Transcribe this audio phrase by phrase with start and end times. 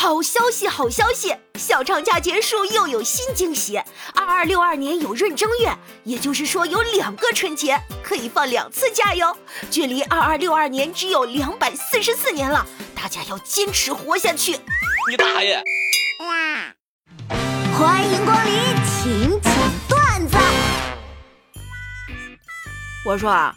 [0.00, 1.36] 好消息，好消息！
[1.56, 3.76] 小长假结束又有新惊喜。
[4.14, 9.36] 二二六二年有闰正月，也就是说有两个春节可以放两次假哟。
[9.70, 14.52] 距离二二六二年只有两百四十四年了，大家要坚持活下去。
[15.10, 15.62] 你大爷！
[17.78, 19.52] 欢迎光临，请讲
[19.86, 20.38] 段子。
[23.04, 23.54] 我说啊，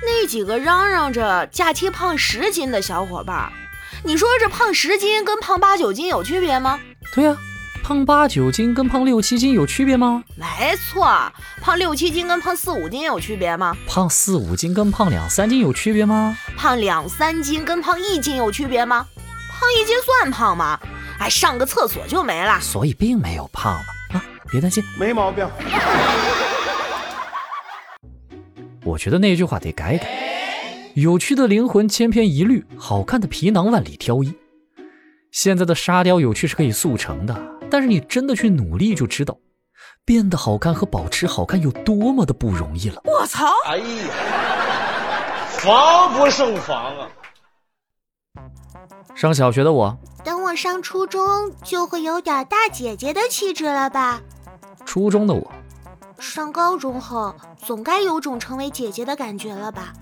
[0.00, 3.52] 那几个嚷嚷着假期胖十斤的小伙伴。
[4.04, 6.80] 你说这胖十斤跟胖八九斤有区别吗？
[7.14, 7.36] 对呀，
[7.84, 10.24] 胖八九斤跟胖六七斤有区别吗？
[10.34, 13.76] 没错，胖六七斤跟胖四五斤有区别吗？
[13.86, 16.36] 胖四五斤跟胖两三斤有区别吗？
[16.56, 19.06] 胖两三斤跟胖一斤有区别吗？
[19.48, 20.80] 胖一斤算胖吗？
[21.20, 22.58] 哎，上个厕所就没了。
[22.60, 25.48] 所以并没有胖嘛啊，别担心，没毛病。
[28.84, 30.41] 我觉得那句话得改改。
[30.94, 34.34] 有趣的灵魂千篇一律，好看的皮囊万里挑一。
[35.30, 37.34] 现在的沙雕有趣是可以速成的，
[37.70, 39.38] 但是你真的去努力就知道，
[40.04, 43.00] 变得好看和保持好看有多么的不容易了。
[43.04, 43.46] 我操！
[43.64, 47.08] 哎呀，防不胜防啊！
[49.14, 54.20] 上小学的我，等我上初中就会有点大姐姐的气质了吧？
[54.84, 55.52] 初中的我，
[56.18, 59.94] 上高中后总该有种成为姐姐的感觉了吧？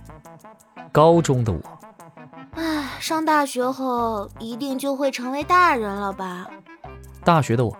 [0.92, 1.60] 高中的我，
[2.56, 6.48] 唉，上大学后一定就会成为大人了吧？
[7.24, 7.76] 大学的我，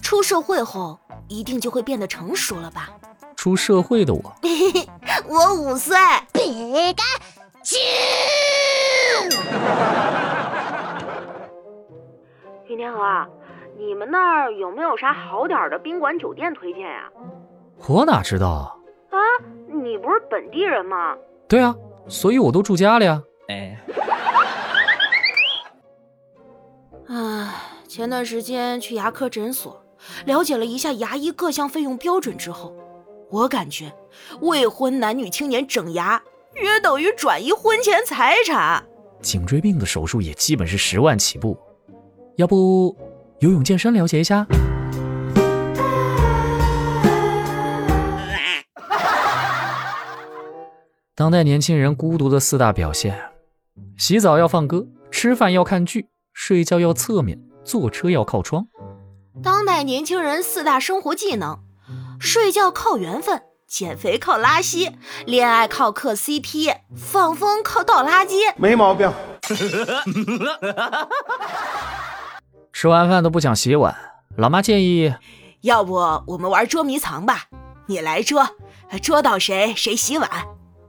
[0.00, 2.88] 出社会后一定就会变得成熟了吧？
[3.36, 4.22] 出社会的我，
[5.28, 5.94] 我五岁。
[6.32, 7.04] 别干
[7.62, 7.78] 净。
[12.66, 12.98] 云天河，
[13.76, 17.10] 你们那儿有没有啥好点的宾馆酒店推荐呀？
[17.88, 18.72] 我哪知道啊？
[19.68, 21.14] 你不是本地人吗？
[21.46, 21.74] 对啊。
[22.08, 23.22] 所以我都住家里啊。
[23.48, 23.78] 哎，
[27.08, 27.54] 唉，
[27.88, 29.84] 前段时间去牙科诊所
[30.24, 32.74] 了解了一下牙医各项费用标准之后，
[33.30, 33.92] 我感觉
[34.40, 36.22] 未婚男女青年整牙
[36.54, 38.84] 约等于转移婚前财产。
[39.20, 41.58] 颈椎病的手术也基本是十万起步，
[42.36, 42.96] 要不
[43.40, 44.46] 游泳健身了解一下？
[51.14, 53.32] 当代年轻人孤独的四大表现：
[53.98, 58.66] 洗澡要放歌，吃饭要看剧，睡觉要侧面，坐车要靠窗。
[59.42, 61.58] 当代年轻人四大生活技能：
[62.18, 64.92] 睡觉靠缘分，减肥靠拉稀，
[65.26, 68.38] 恋爱靠磕 CP，放风靠倒垃圾。
[68.56, 69.12] 没毛病。
[72.72, 73.94] 吃完饭都不想洗碗，
[74.38, 75.14] 老妈建议：
[75.60, 75.92] 要不
[76.26, 77.48] 我们玩捉迷藏吧？
[77.84, 78.48] 你来捉，
[79.02, 80.30] 捉到谁谁洗碗。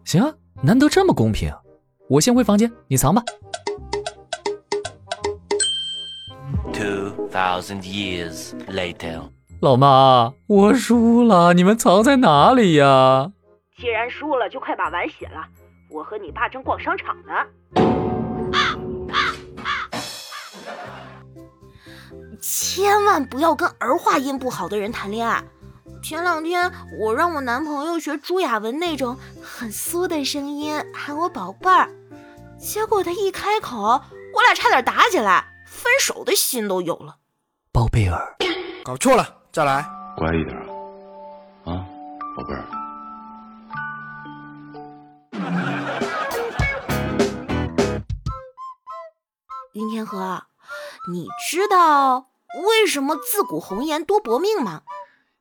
[0.06, 1.52] 行啊，难得这么公平，
[2.09, 3.24] 我先回房间，你藏吧。
[6.74, 9.22] Two thousand years later，
[9.62, 13.31] 老妈，我输了，你们藏在哪里呀？
[13.78, 15.47] 既然输了，就快把碗洗了。
[15.90, 17.34] 我和你爸正逛商场呢。
[22.41, 25.41] 千万不要跟儿化音不好的人谈恋爱。
[26.03, 26.69] 前两天
[27.00, 31.90] 我让我男朋友学朱亚文那种很酥的声音喊我宝贝儿，
[32.59, 34.02] 结果他一开口，
[34.34, 37.16] 我俩差点打起来，分手的心都有了。
[37.72, 38.36] 宝贝儿，
[38.84, 39.86] 搞错了，再来，
[40.18, 40.58] 乖一点
[41.64, 41.88] 啊，啊，
[42.35, 42.66] 宝贝儿。
[49.74, 50.44] 云天河，
[51.09, 52.28] 你知道
[52.68, 54.81] 为什么自古红颜多薄命吗？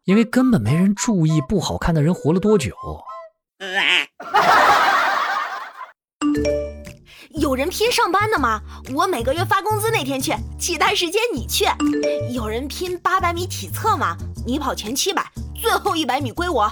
[0.05, 2.73] 因为根本没人注意不好看的人活了多久。
[7.35, 8.61] 有人拼上班的吗？
[8.93, 11.65] 我每个月发工资那天去，其他时间你去。
[12.33, 14.17] 有人拼八百米体测吗？
[14.45, 15.25] 你跑前七百，
[15.55, 16.69] 最后一百米归我。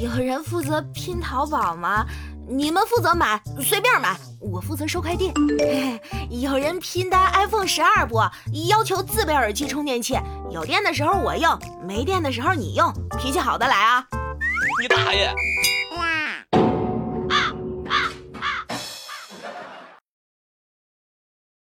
[0.00, 2.06] 有人负责拼淘宝吗？
[2.50, 5.32] 你们负责买，随便买，我负责收快递。
[6.30, 8.16] 有人拼单 iPhone 十二不？
[8.68, 10.18] 要求自备耳机充电器，
[10.50, 12.90] 有电的时候我用，没电的时候你用。
[13.18, 14.06] 脾气好的来啊！
[14.80, 15.30] 你大爷！